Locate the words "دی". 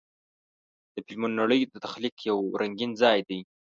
3.29-3.39